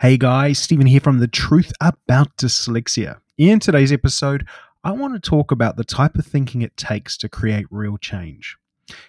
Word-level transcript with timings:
Hey 0.00 0.16
guys, 0.16 0.60
Stephen 0.60 0.86
here 0.86 1.00
from 1.00 1.18
The 1.18 1.26
Truth 1.26 1.72
About 1.80 2.36
Dyslexia. 2.36 3.18
In 3.36 3.58
today's 3.58 3.90
episode, 3.90 4.46
I 4.84 4.92
want 4.92 5.14
to 5.14 5.30
talk 5.30 5.50
about 5.50 5.76
the 5.76 5.82
type 5.82 6.14
of 6.14 6.24
thinking 6.24 6.62
it 6.62 6.76
takes 6.76 7.16
to 7.16 7.28
create 7.28 7.66
real 7.68 7.98
change. 7.98 8.56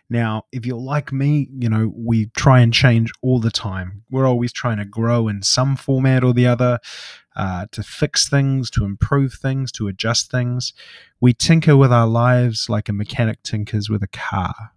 Now, 0.10 0.46
if 0.52 0.66
you're 0.66 0.80
like 0.80 1.14
me, 1.14 1.48
you 1.60 1.70
know, 1.70 1.94
we 1.96 2.32
try 2.36 2.62
and 2.62 2.74
change 2.74 3.12
all 3.22 3.40
the 3.40 3.52
time. 3.52 4.02
We're 4.10 4.26
always 4.26 4.52
trying 4.52 4.78
to 4.78 4.86
grow 4.86 5.28
in 5.28 5.44
some 5.44 5.76
format 5.76 6.24
or 6.24 6.34
the 6.34 6.48
other, 6.48 6.80
uh, 7.36 7.68
to 7.72 7.84
fix 7.84 8.28
things, 8.28 8.72
to 8.72 8.84
improve 8.84 9.34
things, 9.34 9.72
to 9.74 9.88
adjust 9.90 10.32
things. 10.32 10.74
We 11.22 11.36
tinker 11.36 11.78
with 11.78 11.94
our 11.94 12.08
lives 12.08 12.68
like 12.68 12.90
a 12.90 12.94
mechanic 12.94 13.44
tinkers 13.44 13.92
with 13.92 14.02
a 14.02 14.08
car. 14.08 14.72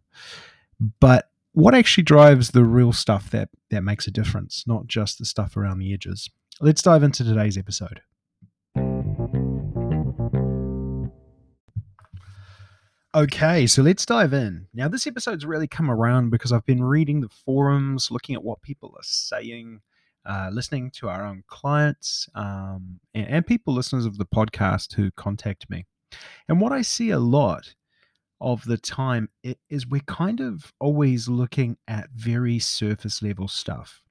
But 1.00 1.30
what 1.52 1.74
actually 1.74 2.04
drives 2.04 2.50
the 2.50 2.64
real 2.64 2.92
stuff 2.92 3.30
that 3.30 3.50
that 3.70 3.82
makes 3.82 4.06
a 4.06 4.10
difference, 4.10 4.64
not 4.66 4.86
just 4.86 5.18
the 5.18 5.24
stuff 5.24 5.56
around 5.56 5.78
the 5.78 5.92
edges. 5.92 6.30
Let's 6.60 6.82
dive 6.82 7.02
into 7.02 7.24
today's 7.24 7.58
episode. 7.58 8.00
Okay, 13.14 13.66
so 13.66 13.82
let's 13.82 14.06
dive 14.06 14.32
in. 14.32 14.68
Now, 14.72 14.88
this 14.88 15.06
episode's 15.06 15.44
really 15.44 15.68
come 15.68 15.90
around 15.90 16.30
because 16.30 16.50
I've 16.50 16.64
been 16.64 16.82
reading 16.82 17.20
the 17.20 17.28
forums, 17.28 18.10
looking 18.10 18.34
at 18.34 18.42
what 18.42 18.62
people 18.62 18.94
are 18.96 19.02
saying, 19.02 19.80
uh, 20.24 20.48
listening 20.50 20.90
to 20.92 21.10
our 21.10 21.26
own 21.26 21.44
clients, 21.46 22.26
um, 22.34 23.00
and, 23.12 23.28
and 23.28 23.46
people, 23.46 23.74
listeners 23.74 24.06
of 24.06 24.16
the 24.16 24.24
podcast 24.24 24.94
who 24.94 25.10
contact 25.10 25.68
me. 25.68 25.84
And 26.48 26.58
what 26.58 26.72
I 26.72 26.80
see 26.80 27.10
a 27.10 27.18
lot 27.18 27.74
of 28.42 28.64
the 28.64 28.76
time 28.76 29.28
is 29.70 29.86
we're 29.86 30.02
kind 30.06 30.40
of 30.40 30.72
always 30.80 31.28
looking 31.28 31.76
at 31.88 32.10
very 32.10 32.58
surface 32.58 33.22
level 33.22 33.48
stuff. 33.48 34.02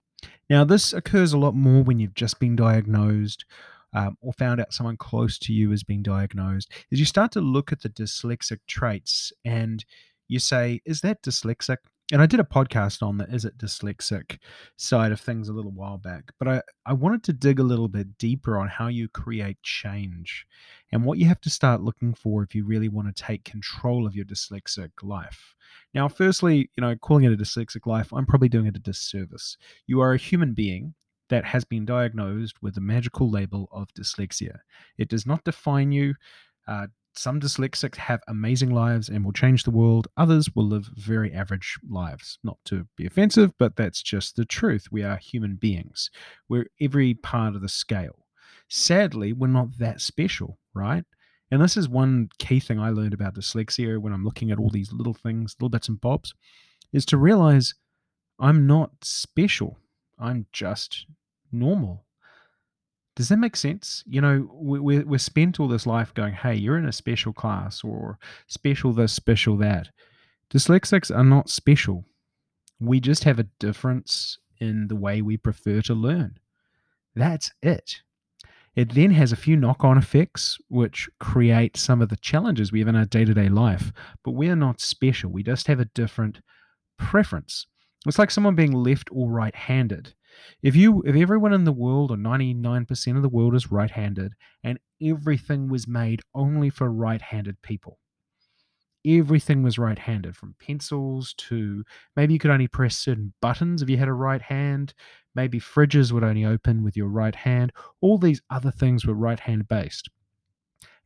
Now, 0.49 0.63
this 0.63 0.94
occurs 0.94 1.34
a 1.34 1.38
lot 1.38 1.55
more 1.55 1.84
when 1.84 1.99
you've 1.99 2.13
just 2.13 2.40
been 2.40 2.55
diagnosed 2.55 3.45
um, 3.94 4.17
or 4.21 4.34
found 4.34 4.62
out 4.62 4.74
someone 4.74 4.98
close 4.98 5.37
to 5.40 5.54
you 5.54 5.71
has 5.71 5.84
been 5.84 6.02
diagnosed. 6.02 6.71
Is 6.91 6.99
you 6.99 7.05
start 7.05 7.32
to 7.34 7.41
look 7.41 7.71
at 7.71 7.82
the 7.82 7.90
dyslexic 7.90 8.59
traits 8.68 9.34
and 9.43 9.84
you 10.27 10.40
say, 10.40 10.82
is 10.85 11.02
that 11.02 11.21
dyslexic? 11.21 11.77
And 12.12 12.21
I 12.21 12.26
did 12.26 12.40
a 12.40 12.43
podcast 12.43 13.01
on 13.01 13.17
the 13.17 13.26
is 13.34 13.45
it 13.45 13.57
dyslexic 13.57 14.37
side 14.76 15.12
of 15.12 15.21
things 15.21 15.48
a 15.48 15.54
little 15.54 15.71
while 15.71 15.98
back, 15.98 16.31
but 16.37 16.48
I, 16.48 16.62
I 16.85 16.93
wanted 16.93 17.23
to 17.23 17.34
dig 17.34 17.59
a 17.59 17.63
little 17.63 17.87
bit 17.87 18.18
deeper 18.18 18.57
on 18.57 18.68
how 18.68 18.87
you 18.87 19.07
create 19.07 19.62
change 19.63 20.45
and 20.91 21.05
what 21.05 21.18
you 21.18 21.26
have 21.26 21.41
to 21.41 21.49
start 21.49 21.81
looking 21.81 22.13
for 22.13 22.43
if 22.43 22.53
you 22.53 22.65
really 22.65 22.90
want 22.90 23.15
to 23.15 23.23
take 23.23 23.45
control 23.45 24.05
of 24.05 24.15
your 24.15 24.26
dyslexic 24.26 24.91
life. 25.01 25.55
Now, 25.93 26.09
firstly, 26.09 26.70
you 26.76 26.81
know, 26.81 26.95
calling 26.98 27.23
it 27.23 27.34
a 27.34 27.37
dyslexic 27.37 27.85
life, 27.85 28.12
I'm 28.13 28.25
probably 28.25 28.49
doing 28.49 28.68
it 28.68 28.75
a 28.75 28.79
disservice. 28.79 29.57
You 29.87 30.01
are 30.01 30.13
a 30.13 30.18
human 30.18 30.53
being 30.53 30.93
that 31.29 31.46
has 31.46 31.63
been 31.63 31.85
diagnosed 31.85 32.62
with 32.62 32.75
the 32.75 32.81
magical 32.81 33.29
label 33.29 33.70
of 33.71 33.93
dyslexia. 33.93 34.59
It 34.98 35.07
does 35.07 35.25
not 35.25 35.46
define 35.46 35.93
you. 35.93 36.15
Uh, 36.68 36.87
some 37.13 37.40
dyslexics 37.40 37.95
have 37.98 38.21
amazing 38.27 38.70
lives 38.70 39.09
and 39.09 39.23
will 39.26 39.34
change 39.34 39.63
the 39.63 39.71
world. 39.71 40.07
Others 40.17 40.55
will 40.55 40.65
live 40.65 40.90
very 40.95 41.34
average 41.34 41.77
lives. 41.90 42.40
Not 42.43 42.57
to 42.65 42.87
be 42.95 43.05
offensive, 43.05 43.51
but 43.57 43.76
that's 43.76 44.01
just 44.01 44.35
the 44.35 44.45
truth. 44.45 44.87
We 44.91 45.03
are 45.03 45.18
human 45.18 45.55
beings. 45.55 46.09
We're 46.48 46.68
every 46.79 47.13
part 47.15 47.55
of 47.55 47.62
the 47.62 47.70
scale. 47.70 48.26
Sadly, 48.70 49.34
we're 49.34 49.48
not 49.48 49.77
that 49.79 49.99
special, 49.99 50.57
right? 50.73 51.03
And 51.51 51.62
this 51.62 51.76
is 51.76 51.90
one 51.90 52.29
key 52.40 52.62
thing 52.62 52.79
I 52.79 52.91
learned 52.91 53.13
about 53.13 53.35
dyslexia 53.35 53.98
when 53.98 54.13
I'm 54.13 54.23
looking 54.23 54.51
at 54.51 54.57
all 54.57 54.70
these 54.70 54.93
little 54.93 55.13
things, 55.13 55.55
little 55.59 55.70
bits 55.70 55.90
and 55.90 55.99
bobs, 55.99 56.34
is 56.93 57.05
to 57.07 57.18
realize 57.18 57.73
I'm 58.40 58.65
not 58.65 58.91
special. 59.03 59.77
I'm 60.18 60.46
just 60.53 61.05
normal. 61.51 62.05
Does 63.15 63.29
that 63.29 63.37
make 63.37 63.55
sense? 63.55 64.03
You 64.07 64.22
know, 64.22 64.50
we, 64.53 64.79
we're 65.03 65.17
spent 65.17 65.59
all 65.59 65.67
this 65.67 65.85
life 65.85 66.13
going, 66.13 66.34
hey, 66.34 66.56
you're 66.56 66.78
in 66.78 66.85
a 66.85 66.94
special 66.94 67.34
class 67.34 67.84
or 67.84 68.18
special 68.47 68.94
this, 68.94 69.12
special 69.12 69.58
that. 69.58 69.90
Dyslexics 70.50 71.16
are 71.16 71.24
not 71.24 71.50
special. 71.50 72.06
We 72.80 73.00
just 73.00 73.24
have 73.25 73.40
a 73.40 73.47
difference 73.59 74.38
in 74.59 74.88
the 74.88 74.96
way 74.96 75.22
we 75.22 75.38
prefer 75.38 75.81
to 75.81 75.94
learn. 75.94 76.38
That's 77.16 77.52
it. 77.62 78.02
It 78.75 78.94
then 78.94 79.12
has 79.12 79.34
a 79.34 79.38
few 79.38 79.57
knock 79.57 79.84
on 79.84 79.97
effects 79.97 80.57
which 80.69 81.09
create 81.19 81.75
some 81.75 82.02
of 82.02 82.07
the 82.07 82.16
challenges 82.18 82.72
we 82.72 82.80
have 82.80 82.88
in 82.88 82.96
our 82.96 83.06
day 83.06 83.25
to 83.25 83.34
day 83.34 83.50
life, 83.50 83.91
but 84.24 84.31
we 84.31 84.47
are 84.50 84.56
not 84.56 84.80
special. 84.80 85.30
We 85.30 85.44
just 85.44 85.68
have 85.68 85.81
a 85.81 85.86
different 85.94 86.40
preference. 86.97 87.68
It's 88.07 88.18
like 88.18 88.31
someone 88.31 88.56
being 88.56 88.72
left 88.72 89.09
or 89.12 89.30
right 89.30 89.53
handed. 89.53 90.13
If 90.62 90.75
you 90.75 91.02
if 91.06 91.16
everyone 91.16 91.53
in 91.53 91.64
the 91.64 91.72
world 91.72 92.12
or 92.12 92.18
99% 92.18 93.16
of 93.16 93.22
the 93.22 93.30
world 93.30 93.56
is 93.56 93.72
right-handed 93.72 94.34
and 94.64 94.80
everything 95.02 95.69
was 95.69 95.88
made 95.88 96.22
only 96.34 96.69
for 96.69 96.92
right-handed 96.92 97.62
people. 97.62 98.00
Everything 99.06 99.64
was 99.64 99.80
right-handed 99.80 100.36
from 100.36 100.56
pencils 100.59 101.34
to 101.36 101.84
maybe 102.16 102.34
you 102.34 102.40
could 102.40 102.52
only 102.52 102.68
press 102.68 102.96
certain 102.96 103.34
buttons 103.42 103.81
if 103.81 103.90
you 103.90 103.97
had 103.97 104.08
a 104.08 104.14
right 104.14 104.42
hand, 104.42 104.94
maybe 105.34 105.59
fridges 105.59 106.12
would 106.12 106.24
only 106.24 106.46
open 106.46 106.84
with 106.84 106.96
your 106.96 107.08
right 107.08 107.34
hand. 107.34 107.72
All 108.02 108.19
these 108.19 108.42
other 108.52 108.69
things 108.69 109.06
were 109.06 109.16
right-hand 109.16 109.68
based. 109.68 110.09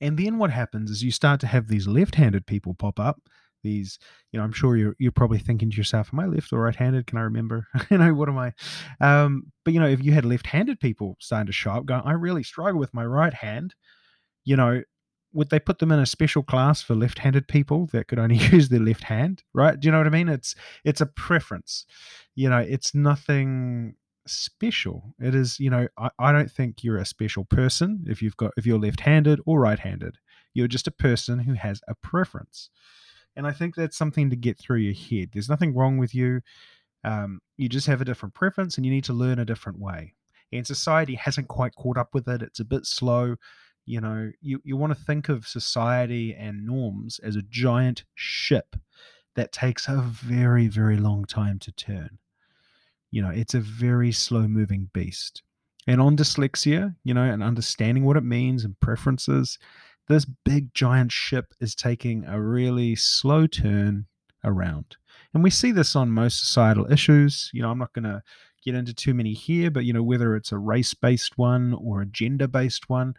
And 0.02 0.18
then 0.18 0.38
what 0.38 0.52
happens 0.52 0.92
is 0.92 1.04
you 1.04 1.12
start 1.12 1.40
to 1.40 1.48
have 1.48 1.68
these 1.68 1.88
left-handed 1.88 2.46
people 2.46 2.74
pop 2.74 3.00
up 3.00 3.22
these 3.66 4.00
you 4.32 4.40
know 4.40 4.46
i'm 4.46 4.54
sure 4.54 4.78
you're 4.78 4.96
you're 5.00 5.12
probably 5.12 5.40
thinking 5.40 5.70
to 5.70 5.76
yourself 5.78 6.10
am 6.14 6.20
i 6.20 6.26
left 6.26 6.54
or 6.54 6.62
right-handed 6.62 7.08
can 7.08 7.18
i 7.18 7.22
remember? 7.22 7.68
You 7.90 7.98
know 7.98 8.14
what 8.14 8.30
am 8.30 8.38
i? 8.38 8.54
Um 9.02 9.52
but 9.66 9.74
you 9.74 9.80
know 9.80 9.88
if 9.88 10.04
you 10.04 10.14
had 10.14 10.26
left-handed 10.26 10.80
people 10.80 11.18
starting 11.20 11.48
to 11.48 11.54
show 11.54 11.72
up 11.72 11.86
going 11.86 12.04
i 12.06 12.14
really 12.14 12.44
struggle 12.44 12.80
with 12.80 12.94
my 12.94 13.06
right 13.06 13.34
hand 13.34 13.76
you 14.46 14.56
know 14.56 14.82
would 15.36 15.50
they 15.50 15.60
put 15.60 15.80
them 15.80 15.92
in 15.92 16.00
a 16.00 16.06
special 16.06 16.42
class 16.42 16.82
for 16.82 16.96
left-handed 16.96 17.48
people 17.48 17.88
that 17.88 18.08
could 18.08 18.18
only 18.18 18.38
use 18.52 18.70
their 18.70 18.80
left 18.80 19.04
hand? 19.04 19.44
Right? 19.54 19.80
Do 19.80 19.88
you 19.88 19.92
know 19.92 20.00
what 20.00 20.08
i 20.08 20.10
mean? 20.10 20.30
It's 20.30 20.56
it's 20.84 21.02
a 21.02 21.06
preference. 21.06 21.86
You 22.34 22.50
know 22.50 22.58
it's 22.58 22.96
nothing 22.96 23.96
special. 24.26 25.14
It 25.20 25.36
is 25.36 25.60
you 25.60 25.70
know 25.70 25.88
I, 25.98 26.10
I 26.18 26.32
don't 26.32 26.50
think 26.50 26.84
you're 26.84 26.98
a 26.98 27.06
special 27.06 27.46
person 27.46 28.06
if 28.08 28.22
you've 28.22 28.38
got 28.38 28.54
if 28.58 28.66
you're 28.66 28.80
left-handed 28.80 29.42
or 29.46 29.60
right-handed. 29.60 30.18
You're 30.54 30.70
just 30.70 30.88
a 30.88 30.92
person 30.92 31.40
who 31.40 31.54
has 31.54 31.82
a 31.88 31.96
preference 31.96 32.70
and 33.36 33.46
I 33.46 33.52
think 33.52 33.76
that's 33.76 33.98
something 33.98 34.30
to 34.30 34.36
get 34.36 34.58
through 34.58 34.78
your 34.78 34.94
head. 34.94 35.30
There's 35.34 35.50
nothing 35.50 35.76
wrong 35.76 35.98
with 35.98 36.16
you. 36.16 36.42
Um, 37.04 37.40
you 37.58 37.70
just 37.70 37.88
have 37.88 38.02
a 38.02 38.06
different 38.06 38.34
preference 38.34 38.78
and 38.78 38.86
you 38.86 38.92
need 38.92 39.04
to 39.06 39.14
learn 39.14 39.40
a 39.40 39.46
different 39.46 39.80
way. 39.80 40.14
And 40.52 40.66
society 40.66 41.16
hasn't 41.16 41.48
quite 41.48 41.76
caught 41.76 41.98
up 41.98 42.14
with 42.14 42.28
it. 42.28 42.42
It's 42.42 42.60
a 42.60 42.66
bit 42.66 42.86
slow. 42.86 43.36
You 43.86 44.02
know, 44.02 44.32
you, 44.42 44.62
you 44.64 44.78
want 44.78 44.98
to 44.98 45.04
think 45.04 45.30
of 45.30 45.48
society 45.48 46.34
and 46.34 46.66
norms 46.66 47.20
as 47.20 47.36
a 47.36 47.44
giant 47.44 48.06
ship 48.16 48.76
that 49.36 49.52
takes 49.52 49.88
a 49.88 49.98
very, 50.02 50.68
very 50.68 50.98
long 50.98 51.26
time 51.26 51.60
to 51.60 51.72
turn. 51.72 52.18
You 53.12 53.22
know, 53.22 53.30
it's 53.30 53.54
a 53.54 53.60
very 53.60 54.12
slow 54.12 54.48
moving 54.48 54.90
beast. 54.94 55.44
And 55.88 56.02
on 56.02 56.18
dyslexia, 56.18 56.96
you 57.04 57.14
know, 57.14 57.24
and 57.24 57.44
understanding 57.44 58.06
what 58.06 58.18
it 58.18 58.24
means 58.24 58.66
and 58.66 58.80
preferences, 58.80 59.60
this 60.08 60.26
big 60.26 60.74
giant 60.74 61.12
ship 61.12 61.54
is 61.60 61.76
taking 61.76 62.26
a 62.26 62.42
really 62.42 62.96
slow 62.96 63.48
turn 63.48 64.06
around. 64.44 64.98
And 65.34 65.44
we 65.44 65.50
see 65.50 65.72
this 65.72 65.96
on 65.96 66.12
most 66.12 66.40
societal 66.40 66.92
issues. 66.92 67.50
You 67.54 67.62
know, 67.62 67.72
I'm 67.72 67.80
not 67.80 67.94
going 67.94 68.04
to 68.04 68.22
get 68.64 68.76
into 68.76 68.94
too 68.94 69.14
many 69.14 69.34
here, 69.34 69.70
but, 69.70 69.86
you 69.86 69.94
know, 69.94 70.04
whether 70.04 70.36
it's 70.36 70.52
a 70.52 70.58
race 70.58 70.94
based 70.94 71.38
one 71.38 71.74
or 71.74 72.02
a 72.02 72.06
gender 72.06 72.48
based 72.48 72.90
one, 72.90 73.16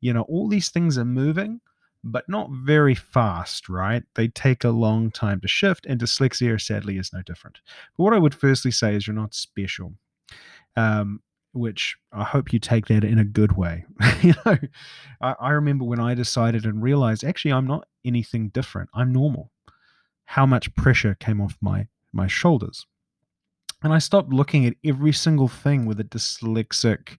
you 0.00 0.12
know, 0.12 0.22
all 0.22 0.48
these 0.48 0.68
things 0.68 0.96
are 0.98 1.04
moving, 1.04 1.60
but 2.04 2.28
not 2.28 2.50
very 2.50 2.94
fast, 2.94 3.68
right? 3.68 4.04
They 4.14 4.28
take 4.28 4.62
a 4.64 4.70
long 4.70 5.10
time 5.10 5.40
to 5.40 5.48
shift, 5.48 5.86
and 5.86 6.00
dyslexia 6.00 6.60
sadly 6.60 6.98
is 6.98 7.12
no 7.12 7.22
different. 7.22 7.58
But 7.96 8.04
what 8.04 8.14
I 8.14 8.18
would 8.18 8.34
firstly 8.34 8.70
say 8.70 8.94
is 8.94 9.06
you're 9.06 9.16
not 9.16 9.34
special. 9.34 9.94
Um, 10.76 11.20
which 11.56 11.96
I 12.12 12.24
hope 12.24 12.52
you 12.52 12.58
take 12.58 12.86
that 12.86 13.04
in 13.04 13.18
a 13.18 13.24
good 13.24 13.56
way. 13.56 13.84
you 14.22 14.34
know, 14.44 14.56
I, 15.20 15.34
I, 15.40 15.50
remember 15.50 15.84
when 15.84 16.00
I 16.00 16.14
decided 16.14 16.64
and 16.64 16.82
realized 16.82 17.24
actually 17.24 17.52
I'm 17.52 17.66
not 17.66 17.88
anything 18.04 18.48
different. 18.48 18.90
I'm 18.94 19.12
normal. 19.12 19.50
How 20.26 20.46
much 20.46 20.74
pressure 20.74 21.14
came 21.14 21.40
off 21.40 21.56
my 21.60 21.86
my 22.12 22.26
shoulders, 22.26 22.86
and 23.82 23.92
I 23.92 23.98
stopped 23.98 24.32
looking 24.32 24.66
at 24.66 24.74
every 24.84 25.12
single 25.12 25.48
thing 25.48 25.86
with 25.86 26.00
a 26.00 26.04
dyslexic 26.04 27.18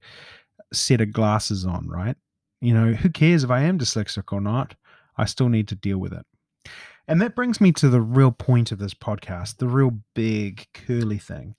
set 0.73 1.01
of 1.01 1.13
glasses 1.13 1.65
on. 1.65 1.87
Right? 1.87 2.15
You 2.61 2.73
know, 2.73 2.93
who 2.93 3.09
cares 3.09 3.43
if 3.43 3.49
I 3.49 3.61
am 3.61 3.79
dyslexic 3.79 4.31
or 4.31 4.41
not? 4.41 4.75
I 5.17 5.25
still 5.25 5.49
need 5.49 5.67
to 5.69 5.75
deal 5.75 5.97
with 5.97 6.13
it. 6.13 6.25
And 7.07 7.21
that 7.21 7.35
brings 7.35 7.61
me 7.61 7.71
to 7.73 7.89
the 7.89 8.01
real 8.01 8.31
point 8.31 8.71
of 8.71 8.79
this 8.79 8.93
podcast, 8.93 9.57
the 9.57 9.67
real 9.67 9.99
big 10.13 10.67
curly 10.73 11.17
thing 11.17 11.55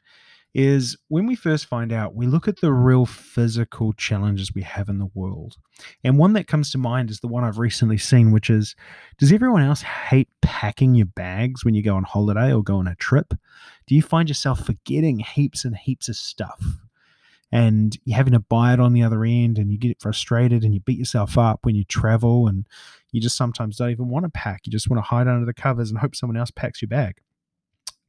is 0.54 0.96
when 1.08 1.26
we 1.26 1.34
first 1.34 1.66
find 1.66 1.92
out, 1.92 2.14
we 2.14 2.26
look 2.26 2.48
at 2.48 2.60
the 2.60 2.68
mm. 2.68 2.84
real 2.84 3.06
physical 3.06 3.92
challenges 3.92 4.54
we 4.54 4.62
have 4.62 4.88
in 4.88 4.98
the 4.98 5.10
world. 5.14 5.56
And 6.02 6.18
one 6.18 6.32
that 6.32 6.48
comes 6.48 6.70
to 6.72 6.78
mind 6.78 7.10
is 7.10 7.20
the 7.20 7.28
one 7.28 7.44
I've 7.44 7.58
recently 7.58 7.98
seen, 7.98 8.32
which 8.32 8.50
is 8.50 8.74
Does 9.18 9.32
everyone 9.32 9.62
else 9.62 9.82
hate 9.82 10.28
packing 10.42 10.94
your 10.94 11.06
bags 11.06 11.64
when 11.64 11.74
you 11.74 11.82
go 11.82 11.94
on 11.96 12.04
holiday 12.04 12.52
or 12.52 12.62
go 12.62 12.76
on 12.76 12.88
a 12.88 12.94
trip? 12.96 13.34
Do 13.86 13.94
you 13.94 14.02
find 14.02 14.28
yourself 14.28 14.64
forgetting 14.64 15.20
heaps 15.20 15.64
and 15.64 15.76
heaps 15.76 16.08
of 16.08 16.16
stuff? 16.16 16.78
and 17.50 17.96
you're 18.04 18.16
having 18.16 18.32
to 18.32 18.38
buy 18.38 18.72
it 18.72 18.80
on 18.80 18.92
the 18.92 19.02
other 19.02 19.24
end 19.24 19.58
and 19.58 19.72
you 19.72 19.78
get 19.78 20.00
frustrated 20.00 20.64
and 20.64 20.74
you 20.74 20.80
beat 20.80 20.98
yourself 20.98 21.38
up 21.38 21.60
when 21.62 21.74
you 21.74 21.84
travel 21.84 22.46
and 22.46 22.66
you 23.12 23.20
just 23.20 23.36
sometimes 23.36 23.76
don't 23.76 23.90
even 23.90 24.08
want 24.08 24.24
to 24.24 24.30
pack 24.30 24.62
you 24.64 24.70
just 24.70 24.90
want 24.90 24.98
to 24.98 25.08
hide 25.08 25.26
under 25.26 25.46
the 25.46 25.54
covers 25.54 25.90
and 25.90 25.98
hope 25.98 26.14
someone 26.14 26.36
else 26.36 26.50
packs 26.50 26.82
your 26.82 26.88
bag 26.88 27.16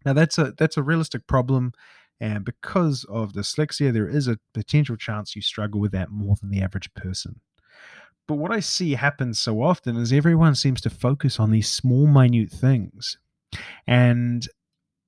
now 0.06 0.14
that's 0.14 0.38
a 0.38 0.54
that's 0.58 0.78
a 0.78 0.84
realistic 0.84 1.26
problem 1.28 1.72
and 2.20 2.44
because 2.44 3.06
of 3.10 3.34
dyslexia 3.34 3.94
there 3.94 4.08
is 4.08 4.28
a 4.28 4.40
potential 4.54 4.96
chance 4.98 5.36
you 5.36 5.42
struggle 5.42 5.80
with 5.80 5.92
that 5.92 6.12
more 6.12 6.36
than 6.40 6.50
the 6.50 6.62
average 6.62 6.94
person. 6.94 7.40
But 8.28 8.36
what 8.36 8.52
i 8.52 8.60
see 8.60 8.94
happen 8.94 9.34
so 9.34 9.62
often 9.62 9.98
is 9.98 10.14
everyone 10.14 10.56
seems 10.56 10.82
to 10.82 10.90
focus 10.90 11.40
on 11.40 11.52
these 11.52 11.72
small 11.72 12.06
minute 12.08 12.52
things 12.52 13.18
and 13.88 14.48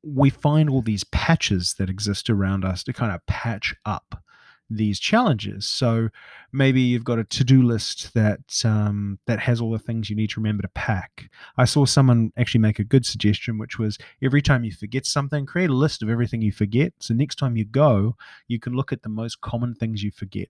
we 0.04 0.30
find 0.30 0.70
all 0.70 0.82
these 0.82 1.04
patches 1.04 1.76
that 1.78 1.90
exist 1.90 2.30
around 2.30 2.66
us 2.66 2.84
to 2.84 2.94
kind 2.94 3.12
of 3.12 3.26
patch 3.28 3.76
up 3.86 4.24
these 4.72 5.00
challenges. 5.00 5.68
So 5.68 6.10
maybe 6.52 6.82
you've 6.82 7.04
got 7.04 7.20
a 7.20 7.24
to-do 7.24 7.62
list 7.62 8.14
that 8.14 8.62
um, 8.66 9.20
that 9.28 9.40
has 9.40 9.60
all 9.60 9.72
the 9.72 9.80
things 9.80 10.10
you 10.10 10.16
need 10.16 10.30
to 10.32 10.40
remember 10.40 10.62
to 10.62 10.70
pack. 10.70 11.30
I 11.58 11.66
saw 11.66 11.86
someone 11.86 12.32
actually 12.38 12.62
make 12.62 12.80
a 12.80 12.84
good 12.84 13.06
suggestion, 13.06 13.58
which 13.58 13.78
was 13.78 13.98
every 14.22 14.42
time 14.42 14.64
you 14.64 14.72
forget 14.72 15.06
something, 15.06 15.46
create 15.46 15.70
a 15.70 15.74
list 15.74 16.02
of 16.02 16.10
everything 16.10 16.42
you 16.42 16.52
forget. 16.52 16.94
So 17.00 17.14
next 17.14 17.36
time 17.36 17.58
you 17.58 17.66
go, 17.66 18.16
you 18.48 18.60
can 18.60 18.74
look 18.74 18.92
at 18.92 19.04
the 19.04 19.10
most 19.10 19.42
common 19.42 19.76
things 19.76 20.04
you 20.04 20.12
forget. 20.12 20.48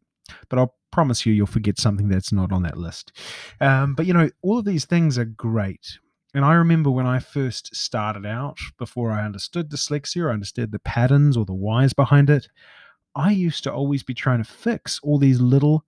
But 0.49 0.59
I'll 0.59 0.75
promise 0.91 1.25
you, 1.25 1.33
you'll 1.33 1.47
forget 1.47 1.79
something 1.79 2.07
that's 2.07 2.31
not 2.31 2.51
on 2.51 2.63
that 2.63 2.77
list. 2.77 3.11
Um, 3.59 3.95
but 3.95 4.05
you 4.05 4.13
know, 4.13 4.29
all 4.41 4.59
of 4.59 4.65
these 4.65 4.85
things 4.85 5.17
are 5.17 5.25
great. 5.25 5.97
And 6.33 6.45
I 6.45 6.53
remember 6.53 6.89
when 6.89 7.05
I 7.05 7.19
first 7.19 7.75
started 7.75 8.25
out, 8.25 8.57
before 8.77 9.11
I 9.11 9.25
understood 9.25 9.69
dyslexia, 9.69 10.29
I 10.29 10.33
understood 10.33 10.71
the 10.71 10.79
patterns 10.79 11.35
or 11.35 11.43
the 11.43 11.53
whys 11.53 11.91
behind 11.91 12.29
it. 12.29 12.47
I 13.15 13.31
used 13.31 13.63
to 13.63 13.73
always 13.73 14.03
be 14.03 14.13
trying 14.13 14.43
to 14.43 14.49
fix 14.49 14.99
all 15.03 15.17
these 15.17 15.41
little 15.41 15.85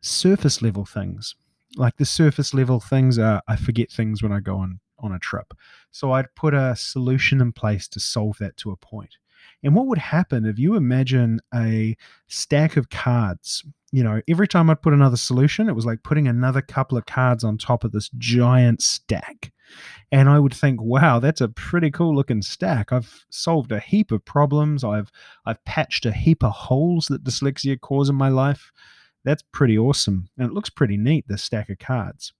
surface 0.00 0.62
level 0.62 0.84
things. 0.84 1.34
Like 1.76 1.96
the 1.96 2.06
surface 2.06 2.54
level 2.54 2.80
things 2.80 3.18
are 3.18 3.42
I 3.48 3.56
forget 3.56 3.90
things 3.90 4.22
when 4.22 4.32
I 4.32 4.40
go 4.40 4.56
on 4.56 4.80
on 4.98 5.12
a 5.12 5.18
trip. 5.18 5.52
So 5.90 6.12
I'd 6.12 6.34
put 6.34 6.54
a 6.54 6.74
solution 6.76 7.40
in 7.40 7.52
place 7.52 7.86
to 7.88 8.00
solve 8.00 8.38
that 8.38 8.56
to 8.58 8.70
a 8.70 8.76
point. 8.76 9.16
And 9.62 9.74
what 9.74 9.86
would 9.86 9.98
happen 9.98 10.44
if 10.44 10.58
you 10.58 10.74
imagine 10.74 11.40
a 11.54 11.96
stack 12.28 12.76
of 12.76 12.90
cards? 12.90 13.64
You 13.92 14.04
know, 14.04 14.20
every 14.28 14.48
time 14.48 14.70
I'd 14.70 14.82
put 14.82 14.92
another 14.92 15.16
solution, 15.16 15.68
it 15.68 15.74
was 15.74 15.86
like 15.86 16.02
putting 16.02 16.28
another 16.28 16.62
couple 16.62 16.98
of 16.98 17.06
cards 17.06 17.44
on 17.44 17.58
top 17.58 17.84
of 17.84 17.92
this 17.92 18.10
giant 18.16 18.82
stack. 18.82 19.52
And 20.12 20.28
I 20.28 20.38
would 20.38 20.54
think, 20.54 20.80
wow, 20.80 21.18
that's 21.18 21.40
a 21.40 21.48
pretty 21.48 21.90
cool 21.90 22.14
looking 22.14 22.42
stack. 22.42 22.92
I've 22.92 23.24
solved 23.30 23.72
a 23.72 23.80
heap 23.80 24.12
of 24.12 24.24
problems. 24.24 24.84
I've 24.84 25.10
I've 25.44 25.64
patched 25.64 26.06
a 26.06 26.12
heap 26.12 26.44
of 26.44 26.52
holes 26.52 27.06
that 27.06 27.24
dyslexia 27.24 27.80
cause 27.80 28.08
in 28.08 28.16
my 28.16 28.28
life. 28.28 28.70
That's 29.24 29.42
pretty 29.52 29.76
awesome. 29.76 30.28
And 30.38 30.48
it 30.48 30.54
looks 30.54 30.70
pretty 30.70 30.96
neat, 30.96 31.26
this 31.28 31.42
stack 31.42 31.68
of 31.68 31.78
cards. 31.78 32.32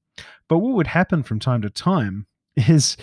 But 0.49 0.59
what 0.59 0.75
would 0.75 0.87
happen 0.87 1.23
from 1.23 1.41
time 1.41 1.63
to 1.63 1.71
time 1.71 2.27
is, 2.57 2.97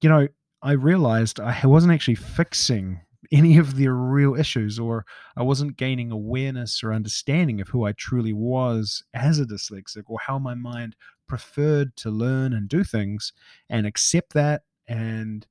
you 0.00 0.08
know, 0.08 0.28
I 0.62 0.72
realized 0.72 1.38
I 1.38 1.66
wasn't 1.66 1.92
actually 1.92 2.16
fixing 2.16 3.00
any 3.30 3.58
of 3.58 3.76
the 3.76 3.88
real 3.88 4.34
issues, 4.34 4.78
or 4.78 5.04
I 5.36 5.42
wasn't 5.42 5.76
gaining 5.76 6.10
awareness 6.10 6.82
or 6.82 6.92
understanding 6.92 7.60
of 7.60 7.68
who 7.68 7.84
I 7.84 7.92
truly 7.92 8.32
was 8.32 9.04
as 9.14 9.38
a 9.38 9.44
dyslexic, 9.44 10.04
or 10.06 10.18
how 10.26 10.38
my 10.38 10.54
mind 10.54 10.96
preferred 11.28 11.96
to 11.96 12.10
learn 12.10 12.52
and 12.52 12.68
do 12.68 12.84
things, 12.84 13.32
and 13.68 13.86
accept 13.86 14.32
that 14.34 14.62
and, 14.86 15.46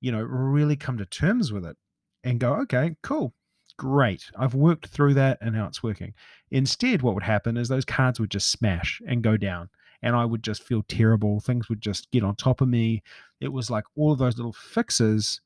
you 0.00 0.12
know, 0.12 0.20
really 0.20 0.76
come 0.76 0.98
to 0.98 1.06
terms 1.06 1.52
with 1.52 1.64
it 1.64 1.76
and 2.24 2.40
go, 2.40 2.54
okay, 2.54 2.96
cool, 3.02 3.34
great. 3.78 4.30
I've 4.38 4.54
worked 4.54 4.86
through 4.88 5.14
that 5.14 5.38
and 5.40 5.54
now 5.54 5.66
it's 5.66 5.82
working. 5.82 6.14
Instead, 6.50 7.02
what 7.02 7.14
would 7.14 7.22
happen 7.22 7.56
is 7.56 7.68
those 7.68 7.84
cards 7.84 8.20
would 8.20 8.30
just 8.30 8.50
smash 8.50 9.00
and 9.06 9.22
go 9.22 9.36
down. 9.36 9.70
And 10.02 10.14
I 10.14 10.26
would 10.26 10.42
just 10.42 10.62
feel 10.62 10.84
terrible. 10.88 11.40
Things 11.40 11.68
would 11.68 11.80
just 11.80 12.10
get 12.10 12.22
on 12.22 12.36
top 12.36 12.60
of 12.60 12.68
me. 12.68 13.02
It 13.40 13.48
was 13.48 13.70
like 13.70 13.84
all 13.96 14.12
of 14.12 14.18
those 14.18 14.36
little 14.36 14.52
fixes 14.52 15.40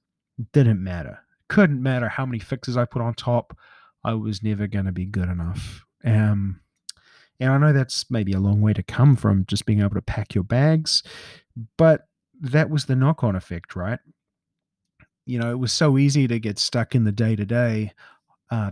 didn't 0.52 0.82
matter 0.82 1.20
couldn't 1.50 1.82
matter 1.82 2.08
how 2.08 2.24
many 2.24 2.38
fixes 2.38 2.78
I 2.78 2.86
put 2.86 3.02
on 3.02 3.12
top, 3.12 3.58
I 4.02 4.14
was 4.14 4.42
never 4.42 4.66
going 4.66 4.86
to 4.86 4.92
be 4.92 5.04
good 5.04 5.28
enough. 5.28 5.84
Um, 6.04 6.60
and 7.40 7.52
I 7.52 7.58
know 7.58 7.72
that's 7.72 8.08
maybe 8.10 8.32
a 8.32 8.40
long 8.40 8.60
way 8.60 8.72
to 8.74 8.82
come 8.82 9.16
from 9.16 9.46
just 9.46 9.66
being 9.66 9.80
able 9.80 9.94
to 9.94 10.02
pack 10.02 10.34
your 10.34 10.44
bags, 10.44 11.02
but 11.76 12.02
that 12.40 12.70
was 12.70 12.84
the 12.84 12.94
knock 12.94 13.24
on 13.24 13.34
effect, 13.34 13.74
right? 13.74 13.98
You 15.26 15.38
know, 15.38 15.50
it 15.50 15.58
was 15.58 15.72
so 15.72 15.98
easy 15.98 16.28
to 16.28 16.38
get 16.38 16.58
stuck 16.58 16.94
in 16.94 17.04
the 17.04 17.12
day 17.12 17.36
to 17.36 17.44
day 17.46 17.92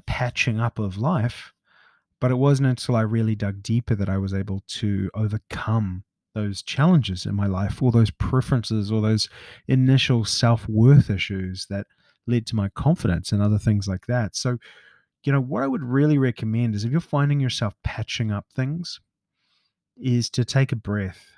patching 0.07 0.61
up 0.61 0.79
of 0.79 0.99
life, 0.99 1.53
but 2.21 2.31
it 2.31 2.37
wasn't 2.37 2.69
until 2.69 2.97
I 2.97 3.03
really 3.03 3.35
dug 3.35 3.63
deeper 3.63 3.95
that 3.95 4.09
I 4.09 4.19
was 4.19 4.35
able 4.35 4.63
to 4.67 5.11
overcome 5.15 6.05
those 6.35 6.63
challenges 6.63 7.27
in 7.27 7.35
my 7.35 7.47
life, 7.47 7.83
all 7.83 7.91
those 7.91 8.11
preferences, 8.11 8.93
all 8.93 9.01
those 9.01 9.29
initial 9.67 10.25
self 10.25 10.69
worth 10.69 11.11
issues 11.11 11.67
that 11.71 11.87
led 12.27 12.47
to 12.47 12.57
my 12.57 12.69
confidence 12.71 13.33
and 13.33 13.43
other 13.43 13.59
things 13.59 13.89
like 13.89 14.07
that. 14.07 14.37
So, 14.37 14.59
you 15.25 15.33
know, 15.33 15.41
what 15.41 15.63
I 15.63 15.67
would 15.67 15.83
really 15.83 16.19
recommend 16.19 16.75
is 16.75 16.85
if 16.85 16.93
you're 16.93 17.01
finding 17.01 17.41
yourself 17.41 17.75
patching 17.85 18.31
up 18.31 18.47
things, 18.55 19.01
is 19.97 20.31
to 20.31 20.45
take 20.45 20.73
a 20.73 20.77
breath 20.77 21.33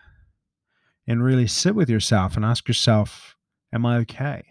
and 1.06 1.24
really 1.24 1.46
sit 1.46 1.74
with 1.74 1.88
yourself 1.88 2.36
and 2.36 2.44
ask 2.44 2.68
yourself, 2.68 3.36
Am 3.72 3.86
I 3.86 3.98
okay? 3.98 4.42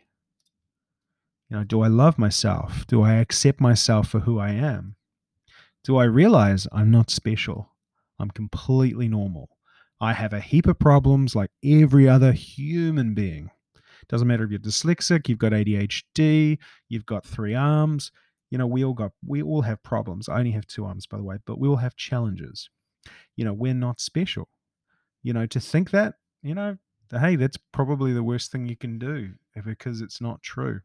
You 1.49 1.57
know, 1.57 1.63
do 1.63 1.81
I 1.81 1.87
love 1.87 2.17
myself? 2.17 2.85
Do 2.87 3.01
I 3.01 3.15
accept 3.15 3.59
myself 3.59 4.07
for 4.07 4.19
who 4.19 4.39
I 4.39 4.51
am? 4.51 4.95
Do 5.83 5.97
I 5.97 6.05
realize 6.05 6.67
I'm 6.71 6.91
not 6.91 7.09
special? 7.09 7.75
I'm 8.19 8.31
completely 8.31 9.07
normal. 9.07 9.49
I 9.99 10.13
have 10.13 10.31
a 10.31 10.39
heap 10.39 10.67
of 10.67 10.79
problems 10.79 11.35
like 11.35 11.51
every 11.63 12.07
other 12.07 12.31
human 12.31 13.13
being. 13.13 13.49
Doesn't 14.07 14.27
matter 14.27 14.43
if 14.43 14.51
you're 14.51 14.59
dyslexic, 14.59 15.27
you've 15.27 15.39
got 15.39 15.51
ADHD, 15.51 16.57
you've 16.87 17.05
got 17.05 17.25
three 17.25 17.55
arms. 17.55 18.11
You 18.49 18.57
know, 18.57 18.67
we 18.67 18.83
all 18.83 18.93
got 18.93 19.11
we 19.25 19.41
all 19.41 19.61
have 19.61 19.83
problems. 19.83 20.27
I 20.27 20.39
only 20.39 20.51
have 20.51 20.67
two 20.67 20.85
arms, 20.85 21.05
by 21.05 21.17
the 21.17 21.23
way, 21.23 21.37
but 21.45 21.59
we 21.59 21.67
all 21.67 21.77
have 21.77 21.95
challenges. 21.95 22.69
You 23.35 23.45
know, 23.45 23.53
we're 23.53 23.73
not 23.73 24.01
special. 24.01 24.49
You 25.21 25.33
know, 25.33 25.45
to 25.47 25.59
think 25.59 25.91
that, 25.91 26.15
you 26.41 26.55
know, 26.55 26.77
hey, 27.11 27.35
that's 27.35 27.57
probably 27.71 28.13
the 28.13 28.23
worst 28.23 28.51
thing 28.51 28.67
you 28.67 28.75
can 28.75 28.97
do 28.97 29.33
because 29.65 30.01
it's 30.01 30.21
not 30.21 30.41
true. 30.41 30.81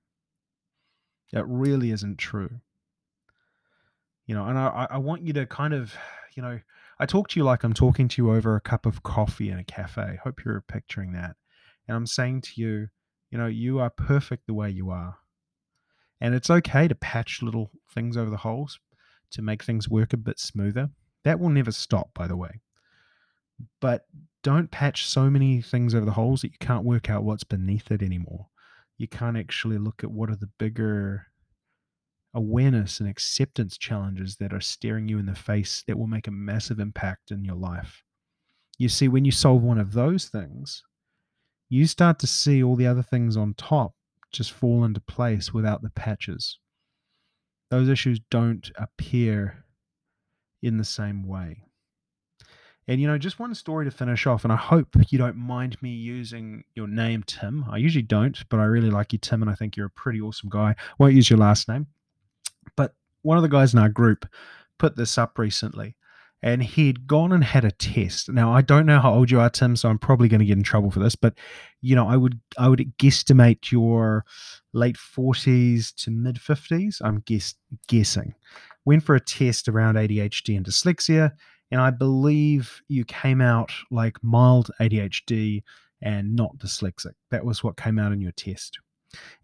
It 1.33 1.45
really 1.47 1.91
isn't 1.91 2.19
true. 2.19 2.61
You 4.27 4.35
know, 4.35 4.47
and 4.47 4.59
I, 4.59 4.87
I 4.91 4.99
want 4.99 5.27
you 5.27 5.33
to 5.35 5.47
kind 5.47 5.75
of, 5.75 5.95
you 6.35 6.43
know, 6.43 6.61
I 6.99 7.07
talk 7.07 7.29
to 7.29 7.41
you 7.41 7.45
like 7.45 7.65
I'm 7.65 7.75
talking 7.75 8.09
to 8.09 8.23
you 8.23 8.33
over 8.33 8.57
a 8.57 8.61
cup 8.61 8.87
of 8.87 9.03
coffee 9.03 9.51
in 9.51 9.59
a 9.59 9.65
cafe. 9.65 10.19
Hope 10.23 10.45
you're 10.45 10.65
picturing 10.67 11.13
that. 11.13 11.37
And 11.87 11.97
I'm 11.97 12.07
saying 12.07 12.43
to 12.43 12.61
you, 12.61 12.89
you 13.31 13.39
know, 13.39 13.47
you 13.47 13.81
are 13.81 13.91
perfect 13.91 14.47
the 14.47 14.55
way 14.55 14.71
you 14.71 14.91
are. 14.91 15.17
And 16.25 16.35
it's 16.35 16.49
okay 16.49 16.89
to 16.89 16.95
patch 16.95 17.43
little 17.43 17.71
things 17.91 18.17
over 18.17 18.31
the 18.31 18.39
holes 18.39 18.79
to 19.33 19.43
make 19.43 19.63
things 19.63 19.91
work 19.91 20.15
a 20.15 20.17
bit 20.17 20.41
smoother. 20.41 20.89
That 21.23 21.39
will 21.39 21.51
never 21.51 21.71
stop, 21.71 22.15
by 22.15 22.27
the 22.27 22.35
way. 22.35 22.63
But 23.79 24.07
don't 24.43 24.71
patch 24.71 25.07
so 25.07 25.29
many 25.29 25.61
things 25.61 25.95
over 25.95 26.07
the 26.07 26.13
holes 26.13 26.41
that 26.41 26.53
you 26.53 26.59
can't 26.61 26.87
work 26.87 27.11
out 27.11 27.25
what's 27.25 27.45
beneath 27.45 27.91
it 27.91 28.01
anymore. 28.01 28.47
You 28.97 29.07
can't 29.07 29.37
actually 29.37 29.77
look 29.77 30.03
at 30.03 30.11
what 30.11 30.31
are 30.31 30.37
the 30.37 30.49
bigger 30.59 31.27
awareness 32.33 33.01
and 33.01 33.09
acceptance 33.09 33.77
challenges 33.77 34.37
that 34.37 34.55
are 34.55 34.63
staring 34.63 35.09
you 35.09 35.19
in 35.19 35.27
the 35.27 35.35
face 35.35 35.85
that 35.87 35.99
will 35.99 36.07
make 36.07 36.27
a 36.27 36.31
massive 36.31 36.81
impact 36.81 37.33
in 37.33 37.45
your 37.45 37.57
life. 37.57 38.03
You 38.79 38.89
see, 38.89 39.09
when 39.09 39.27
you 39.27 39.31
solve 39.31 39.63
one 39.63 39.79
of 39.79 39.93
those 39.93 40.31
things, 40.31 40.85
you 41.69 41.87
start 41.87 42.19
to 42.21 42.27
see 42.27 42.63
all 42.63 42.77
the 42.77 42.87
other 42.87 43.03
things 43.03 43.37
on 43.37 43.53
top 43.53 43.93
just 44.35 44.53
fall 44.53 44.85
into 44.85 45.01
place 45.01 45.53
without 45.53 45.83
the 45.83 45.91
patches. 45.91 46.59
Those 47.71 47.89
issues 47.89 48.21
don't 48.31 48.71
appear 48.77 49.65
in 50.63 50.79
the 50.79 50.85
same 50.85 51.27
way. 51.27 51.63
And 52.87 53.01
you 53.01 53.07
know, 53.07 53.17
just 53.17 53.39
one 53.39 53.55
story 53.55 53.87
to 53.87 53.91
finish 53.91 54.27
off, 54.27 54.45
and 54.45 54.53
I 54.53 54.57
hope 54.57 54.95
you 55.09 55.19
don't 55.19 55.37
mind 55.37 55.81
me 55.81 55.91
using 55.91 56.65
your 56.75 56.87
name, 56.87 57.23
Tim. 57.27 57.65
I 57.71 57.79
usually 57.79 58.03
don't, 58.03 58.39
but 58.51 58.61
I 58.61 58.65
really 58.65 58.91
like 58.91 59.13
you, 59.13 59.19
Tim, 59.19 59.41
and 59.41 59.51
I 59.51 59.55
think 59.55 59.77
you're 59.77 59.87
a 59.87 59.91
pretty 59.91 60.21
awesome 60.21 60.51
guy. 60.51 60.75
Won't 60.99 61.15
use 61.15 61.31
your 61.31 61.39
last 61.39 61.67
name. 61.67 61.87
But 62.77 62.95
one 63.23 63.39
of 63.39 63.43
the 63.43 63.49
guys 63.49 63.73
in 63.73 63.81
our 63.81 63.89
group 63.89 64.27
put 64.79 64.97
this 64.97 65.17
up 65.17 65.39
recently 65.39 65.97
and 66.45 66.63
he'd 66.63 67.07
gone 67.07 67.33
and 67.33 67.43
had 67.43 67.65
a 67.65 67.71
test. 67.71 68.29
Now 68.29 68.53
I 68.53 68.61
don't 68.61 68.85
know 68.85 69.01
how 69.01 69.15
old 69.15 69.31
you 69.31 69.41
are, 69.41 69.49
Tim, 69.49 69.77
so 69.77 69.89
I'm 69.89 69.99
probably 69.99 70.29
going 70.29 70.41
to 70.41 70.45
get 70.45 70.59
in 70.59 70.63
trouble 70.63 70.91
for 70.91 71.01
this, 71.01 71.17
but 71.17 71.33
you 71.81 71.97
know, 71.97 72.07
I 72.07 72.19
would 72.19 72.39
I 72.59 72.69
would 72.69 72.93
guesstimate 72.99 73.73
your 73.73 74.27
late 74.75 74.97
40s 74.97 75.95
to 76.05 76.11
mid 76.11 76.37
50s. 76.37 77.01
I'm 77.03 77.21
guess 77.21 77.55
guessing. 77.89 78.35
Went 78.85 79.03
for 79.03 79.15
a 79.15 79.21
test 79.21 79.69
around 79.71 79.95
ADHD 79.95 80.55
and 80.55 80.67
dyslexia, 80.67 81.33
and 81.71 81.81
I 81.81 81.91
believe 81.91 82.83
you 82.89 83.07
came 83.07 83.41
out 83.41 83.73
like 83.91 84.23
mild 84.23 84.71
ADHD 84.79 85.63
and 86.03 86.37
not 86.37 86.59
dyslexic. 86.59 87.15
That 87.31 87.47
was 87.47 87.65
what 87.65 87.79
came 87.79 87.99
out 87.99 88.13
in 88.13 88.21
your 88.21 88.33
test. 88.33 88.79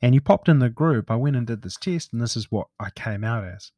And 0.03 0.15
you 0.15 0.21
popped 0.21 0.51
in 0.51 0.59
the 0.59 0.69
group. 0.69 1.11
I 1.11 1.17
went 1.17 1.37
and 1.37 1.47
did 1.47 1.63
this 1.63 1.79
test, 1.79 2.13
and 2.13 2.21
this 2.21 2.37
is 2.37 2.51
what 2.51 2.67
I 2.79 2.91
came 2.91 3.25
out 3.25 3.45
as. 3.45 3.73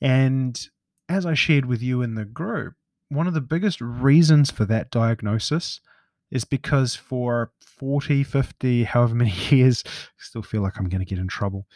And 0.00 0.60
as 1.08 1.26
I 1.26 1.34
shared 1.34 1.66
with 1.66 1.82
you 1.82 2.02
in 2.02 2.14
the 2.14 2.24
group, 2.24 2.74
one 3.08 3.26
of 3.26 3.34
the 3.34 3.40
biggest 3.40 3.80
reasons 3.80 4.50
for 4.50 4.64
that 4.66 4.90
diagnosis 4.90 5.80
is 6.30 6.44
because 6.44 6.96
for 6.96 7.52
40, 7.60 8.24
50, 8.24 8.84
however 8.84 9.14
many 9.14 9.30
years, 9.50 9.84
I 9.86 9.90
still 10.18 10.42
feel 10.42 10.62
like 10.62 10.78
I'm 10.78 10.88
going 10.88 11.00
to 11.00 11.06
get 11.06 11.18
in 11.18 11.28
trouble. 11.28 11.66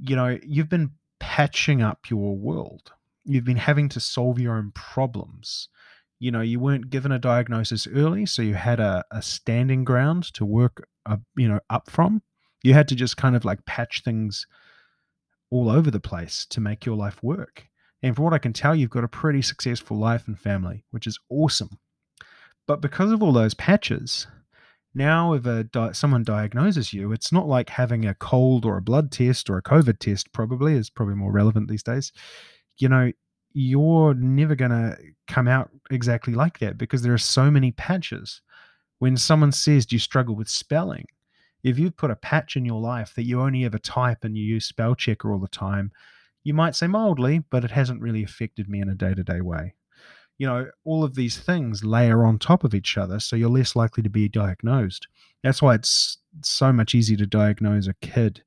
You 0.00 0.14
know, 0.14 0.38
you've 0.42 0.68
been 0.68 0.92
patching 1.18 1.82
up 1.82 2.10
your 2.10 2.36
world. 2.36 2.92
You've 3.24 3.44
been 3.44 3.56
having 3.56 3.88
to 3.90 4.00
solve 4.00 4.38
your 4.38 4.56
own 4.56 4.72
problems. 4.74 5.68
You 6.20 6.30
know, 6.30 6.40
you 6.40 6.60
weren't 6.60 6.90
given 6.90 7.12
a 7.12 7.18
diagnosis 7.18 7.86
early, 7.86 8.26
so 8.26 8.42
you 8.42 8.54
had 8.54 8.80
a, 8.80 9.04
a 9.10 9.22
standing 9.22 9.84
ground 9.84 10.24
to 10.34 10.44
work, 10.44 10.86
uh, 11.06 11.18
you 11.36 11.48
know, 11.48 11.60
up 11.70 11.90
from. 11.90 12.22
You 12.62 12.74
had 12.74 12.88
to 12.88 12.94
just 12.94 13.16
kind 13.16 13.36
of 13.36 13.44
like 13.44 13.64
patch 13.64 14.02
things 14.02 14.46
all 15.50 15.70
over 15.70 15.90
the 15.90 16.00
place 16.00 16.44
to 16.50 16.60
make 16.60 16.84
your 16.84 16.96
life 16.96 17.22
work. 17.22 17.68
And 18.02 18.14
from 18.14 18.24
what 18.24 18.34
I 18.34 18.38
can 18.38 18.52
tell, 18.52 18.74
you've 18.74 18.90
got 18.90 19.04
a 19.04 19.08
pretty 19.08 19.42
successful 19.42 19.96
life 19.96 20.28
and 20.28 20.38
family, 20.38 20.84
which 20.90 21.06
is 21.06 21.18
awesome. 21.28 21.78
But 22.66 22.80
because 22.80 23.10
of 23.10 23.22
all 23.22 23.32
those 23.32 23.54
patches, 23.54 24.26
now 24.94 25.32
if 25.32 25.46
a 25.46 25.64
di- 25.64 25.92
someone 25.92 26.22
diagnoses 26.22 26.92
you, 26.92 27.12
it's 27.12 27.32
not 27.32 27.48
like 27.48 27.70
having 27.70 28.04
a 28.04 28.14
cold 28.14 28.64
or 28.64 28.76
a 28.76 28.82
blood 28.82 29.10
test 29.10 29.50
or 29.50 29.58
a 29.58 29.62
COVID 29.62 29.98
test. 29.98 30.32
Probably 30.32 30.74
is 30.74 30.90
probably 30.90 31.14
more 31.14 31.32
relevant 31.32 31.68
these 31.68 31.82
days. 31.82 32.12
You 32.76 32.88
know, 32.88 33.12
you're 33.52 34.14
never 34.14 34.54
going 34.54 34.70
to 34.70 34.96
come 35.26 35.48
out 35.48 35.70
exactly 35.90 36.34
like 36.34 36.58
that 36.58 36.78
because 36.78 37.02
there 37.02 37.14
are 37.14 37.18
so 37.18 37.50
many 37.50 37.72
patches. 37.72 38.42
When 38.98 39.16
someone 39.16 39.52
says, 39.52 39.86
"Do 39.86 39.96
you 39.96 40.00
struggle 40.00 40.36
with 40.36 40.48
spelling?" 40.48 41.06
If 41.64 41.78
you've 41.78 41.96
put 41.96 42.10
a 42.10 42.16
patch 42.16 42.56
in 42.56 42.64
your 42.64 42.80
life 42.80 43.14
that 43.14 43.24
you 43.24 43.40
only 43.40 43.64
ever 43.64 43.78
type 43.78 44.18
and 44.22 44.36
you 44.36 44.44
use 44.44 44.66
spell 44.66 44.94
checker 44.94 45.32
all 45.32 45.40
the 45.40 45.48
time, 45.48 45.90
you 46.44 46.54
might 46.54 46.76
say 46.76 46.86
mildly, 46.86 47.42
but 47.50 47.64
it 47.64 47.70
hasn't 47.70 48.00
really 48.00 48.22
affected 48.22 48.68
me 48.68 48.80
in 48.80 48.88
a 48.88 48.94
day 48.94 49.14
to 49.14 49.22
day 49.22 49.40
way. 49.40 49.74
You 50.38 50.46
know, 50.46 50.70
all 50.84 51.02
of 51.02 51.14
these 51.14 51.38
things 51.38 51.84
layer 51.84 52.24
on 52.24 52.38
top 52.38 52.62
of 52.62 52.74
each 52.74 52.96
other, 52.96 53.18
so 53.18 53.34
you're 53.34 53.48
less 53.48 53.74
likely 53.74 54.02
to 54.04 54.10
be 54.10 54.28
diagnosed. 54.28 55.08
That's 55.42 55.60
why 55.60 55.74
it's 55.74 56.18
so 56.42 56.72
much 56.72 56.94
easier 56.94 57.16
to 57.18 57.26
diagnose 57.26 57.88
a 57.88 57.94
kid 57.94 58.44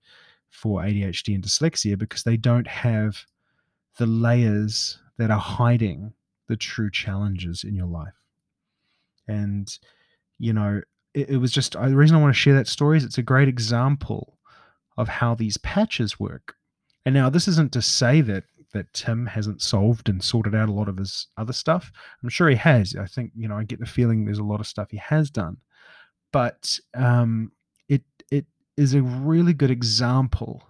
for 0.50 0.82
ADHD 0.82 1.36
and 1.36 1.44
dyslexia 1.44 1.98
because 1.98 2.24
they 2.24 2.38
don't 2.38 2.68
have 2.68 3.26
the 3.98 4.06
layers 4.06 5.00
that 5.18 5.32
are 5.32 5.40
hiding 5.40 6.14
the 6.48 6.56
true 6.56 6.90
challenges 6.92 7.64
in 7.64 7.76
your 7.76 7.88
life. 7.88 8.14
And, 9.28 9.72
you 10.40 10.54
know, 10.54 10.82
it, 11.14 11.30
it 11.32 11.38
was 11.38 11.52
just 11.52 11.76
uh, 11.76 11.88
the 11.88 11.96
reason 11.96 12.18
I 12.18 12.22
want 12.22 12.34
to 12.34 12.40
share 12.40 12.56
that 12.56 12.68
story 12.68 12.98
is 12.98 13.04
it's 13.04 13.18
a 13.18 13.24
great 13.24 13.48
example 13.48 14.38
of 14.98 15.08
how 15.08 15.36
these 15.36 15.58
patches 15.58 16.20
work. 16.20 16.56
And 17.06 17.16
now 17.16 17.30
this 17.30 17.48
isn't 17.48 17.72
to 17.74 17.82
say 17.82 18.22
that 18.22 18.44
that 18.74 18.94
Tim 18.94 19.26
hasn't 19.26 19.62
solved 19.62 20.08
and 20.08 20.24
sorted 20.24 20.56
out 20.56 20.70
a 20.70 20.74
lot 20.74 20.88
of 20.88 20.98
his 20.98 21.28
other 21.38 21.54
stuff. 21.54 21.92
I'm 22.24 22.30
sure 22.30 22.50
he 22.50 22.56
has. 22.56 22.96
I 22.96 23.06
think 23.06 23.32
you 23.36 23.48
know 23.48 23.58
I 23.58 23.64
get 23.64 23.80
the 23.80 23.86
feeling 23.86 24.26
there's 24.26 24.40
a 24.40 24.44
lot 24.44 24.60
of 24.60 24.68
stuff 24.68 24.90
he 24.92 24.98
has 24.98 25.30
done, 25.30 25.58
but 26.32 26.80
um, 26.94 27.52
it 27.90 28.04
it 28.32 28.46
is 28.78 28.94
a 28.94 29.02
really 29.02 29.54
good 29.54 29.72
example 29.72 30.64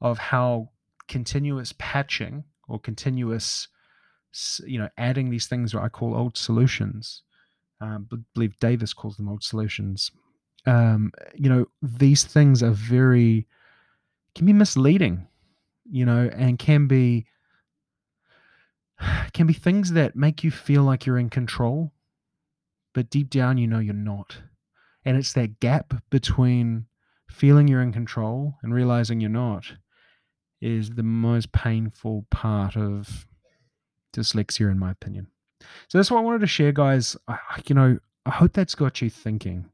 of 0.00 0.18
how 0.18 0.70
continuous 1.08 1.74
patching 1.78 2.44
or 2.68 2.78
continuous 2.78 3.68
you 4.64 4.78
know 4.78 4.88
adding 4.96 5.30
these 5.30 5.46
things 5.46 5.74
what 5.74 5.84
I 5.84 5.88
call 5.88 6.14
old 6.14 6.36
solutions. 6.36 7.22
Um, 7.80 8.06
I 8.12 8.16
believe 8.34 8.58
Davis 8.60 8.94
calls 8.94 9.16
them 9.16 9.28
old 9.28 9.42
solutions. 9.42 10.10
Um, 10.66 11.10
you 11.34 11.48
know 11.48 11.66
these 11.82 12.22
things 12.22 12.62
are 12.62 12.70
very 12.70 13.48
can 14.34 14.46
be 14.46 14.52
misleading, 14.52 15.26
you 15.90 16.04
know, 16.04 16.30
and 16.32 16.58
can 16.58 16.86
be 16.86 17.26
can 19.32 19.46
be 19.46 19.52
things 19.52 19.92
that 19.92 20.16
make 20.16 20.44
you 20.44 20.50
feel 20.50 20.82
like 20.82 21.06
you're 21.06 21.18
in 21.18 21.30
control, 21.30 21.92
but 22.94 23.10
deep 23.10 23.30
down 23.30 23.58
you 23.58 23.66
know 23.66 23.78
you're 23.78 23.94
not. 23.94 24.38
And 25.04 25.16
it's 25.16 25.32
that 25.32 25.60
gap 25.60 25.94
between 26.10 26.86
feeling 27.28 27.66
you're 27.66 27.82
in 27.82 27.92
control 27.92 28.54
and 28.62 28.74
realizing 28.74 29.20
you're 29.20 29.30
not 29.30 29.72
is 30.60 30.90
the 30.90 31.02
most 31.02 31.50
painful 31.50 32.24
part 32.30 32.76
of 32.76 33.26
dyslexia 34.14 34.70
in 34.70 34.78
my 34.78 34.92
opinion. 34.92 35.26
So 35.88 35.98
that's 35.98 36.10
what 36.10 36.18
I 36.18 36.22
wanted 36.22 36.40
to 36.42 36.46
share 36.46 36.72
guys. 36.72 37.16
I, 37.26 37.38
you 37.66 37.74
know, 37.74 37.98
I 38.26 38.30
hope 38.30 38.52
that's 38.52 38.74
got 38.74 39.02
you 39.02 39.10
thinking. 39.10 39.70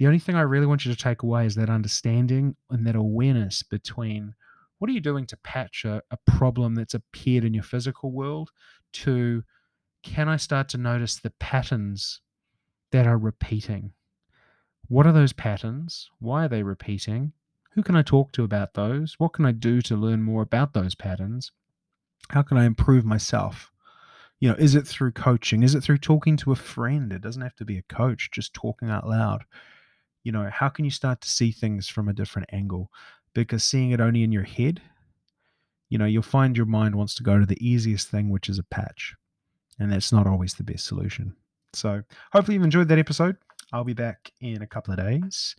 The 0.00 0.06
only 0.06 0.18
thing 0.18 0.34
I 0.34 0.40
really 0.40 0.64
want 0.64 0.86
you 0.86 0.94
to 0.94 0.98
take 0.98 1.22
away 1.22 1.44
is 1.44 1.56
that 1.56 1.68
understanding 1.68 2.56
and 2.70 2.86
that 2.86 2.96
awareness 2.96 3.62
between 3.62 4.34
what 4.78 4.88
are 4.88 4.94
you 4.94 5.00
doing 5.00 5.26
to 5.26 5.36
patch 5.36 5.84
a, 5.84 6.00
a 6.10 6.16
problem 6.26 6.74
that's 6.74 6.94
appeared 6.94 7.44
in 7.44 7.52
your 7.52 7.62
physical 7.62 8.10
world 8.10 8.48
to 8.94 9.44
can 10.02 10.26
I 10.26 10.38
start 10.38 10.70
to 10.70 10.78
notice 10.78 11.16
the 11.16 11.34
patterns 11.38 12.22
that 12.92 13.06
are 13.06 13.18
repeating? 13.18 13.92
What 14.88 15.06
are 15.06 15.12
those 15.12 15.34
patterns? 15.34 16.08
Why 16.18 16.46
are 16.46 16.48
they 16.48 16.62
repeating? 16.62 17.34
Who 17.72 17.82
can 17.82 17.94
I 17.94 18.00
talk 18.00 18.32
to 18.32 18.42
about 18.42 18.72
those? 18.72 19.16
What 19.18 19.34
can 19.34 19.44
I 19.44 19.52
do 19.52 19.82
to 19.82 19.96
learn 19.96 20.22
more 20.22 20.40
about 20.40 20.72
those 20.72 20.94
patterns? 20.94 21.52
How 22.30 22.40
can 22.40 22.56
I 22.56 22.64
improve 22.64 23.04
myself? 23.04 23.70
You 24.38 24.48
know, 24.48 24.56
is 24.58 24.74
it 24.74 24.86
through 24.86 25.12
coaching? 25.12 25.62
Is 25.62 25.74
it 25.74 25.82
through 25.82 25.98
talking 25.98 26.38
to 26.38 26.52
a 26.52 26.56
friend? 26.56 27.12
It 27.12 27.20
doesn't 27.20 27.42
have 27.42 27.56
to 27.56 27.66
be 27.66 27.76
a 27.76 27.82
coach, 27.82 28.30
just 28.32 28.54
talking 28.54 28.88
out 28.88 29.06
loud 29.06 29.44
you 30.22 30.32
know 30.32 30.48
how 30.52 30.68
can 30.68 30.84
you 30.84 30.90
start 30.90 31.20
to 31.20 31.28
see 31.28 31.52
things 31.52 31.88
from 31.88 32.08
a 32.08 32.12
different 32.12 32.48
angle? 32.52 32.90
Because 33.34 33.62
seeing 33.62 33.90
it 33.92 34.00
only 34.00 34.22
in 34.22 34.32
your 34.32 34.42
head 34.42 34.82
you 35.90 35.98
know 35.98 36.06
you'll 36.06 36.22
find 36.22 36.56
your 36.56 36.66
mind 36.66 36.94
wants 36.94 37.14
to 37.16 37.22
go 37.22 37.38
to 37.38 37.44
the 37.44 37.58
easiest 37.66 38.08
thing 38.08 38.30
which 38.30 38.48
is 38.48 38.58
a 38.58 38.62
patch 38.62 39.14
and 39.78 39.92
that's 39.92 40.12
not 40.12 40.26
always 40.26 40.54
the 40.54 40.62
best 40.62 40.86
solution. 40.86 41.34
So 41.72 42.02
hopefully 42.32 42.54
you've 42.54 42.64
enjoyed 42.64 42.88
that 42.88 42.98
episode 42.98 43.36
I'll 43.72 43.84
be 43.84 43.94
back 43.94 44.32
in 44.40 44.62
a 44.62 44.66
couple 44.66 44.92
of 44.92 44.98
days 44.98 45.54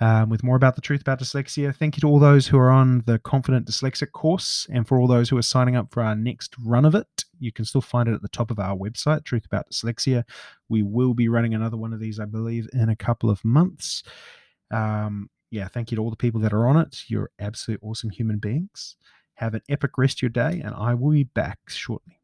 um, 0.00 0.28
with 0.28 0.44
more 0.44 0.56
about 0.56 0.76
the 0.76 0.80
truth 0.80 1.00
about 1.00 1.20
dyslexia. 1.20 1.74
Thank 1.74 1.96
you 1.96 2.00
to 2.02 2.06
all 2.06 2.18
those 2.18 2.46
who 2.46 2.58
are 2.58 2.70
on 2.70 3.02
the 3.06 3.18
Confident 3.18 3.66
Dyslexic 3.66 4.12
course 4.12 4.66
and 4.72 4.86
for 4.86 5.00
all 5.00 5.08
those 5.08 5.28
who 5.28 5.36
are 5.36 5.42
signing 5.42 5.74
up 5.74 5.92
for 5.92 6.02
our 6.02 6.14
next 6.14 6.54
run 6.64 6.84
of 6.84 6.94
it. 6.94 7.24
You 7.40 7.52
can 7.52 7.64
still 7.64 7.80
find 7.80 8.08
it 8.08 8.14
at 8.14 8.22
the 8.22 8.28
top 8.28 8.50
of 8.50 8.58
our 8.58 8.76
website, 8.76 9.24
Truth 9.24 9.46
About 9.46 9.68
Dyslexia. 9.70 10.24
We 10.68 10.82
will 10.82 11.14
be 11.14 11.28
running 11.28 11.54
another 11.54 11.76
one 11.76 11.92
of 11.92 12.00
these, 12.00 12.20
I 12.20 12.24
believe, 12.24 12.68
in 12.72 12.88
a 12.88 12.96
couple 12.96 13.30
of 13.30 13.44
months. 13.44 14.04
Um, 14.70 15.28
yeah, 15.50 15.68
thank 15.68 15.90
you 15.90 15.96
to 15.96 16.02
all 16.02 16.10
the 16.10 16.16
people 16.16 16.40
that 16.42 16.52
are 16.52 16.68
on 16.68 16.76
it. 16.76 17.04
You're 17.08 17.30
absolute 17.38 17.80
awesome 17.82 18.10
human 18.10 18.38
beings. 18.38 18.96
Have 19.34 19.54
an 19.54 19.62
epic 19.68 19.98
rest 19.98 20.18
of 20.18 20.22
your 20.22 20.30
day, 20.30 20.60
and 20.64 20.74
I 20.74 20.94
will 20.94 21.12
be 21.12 21.24
back 21.24 21.58
shortly. 21.66 22.20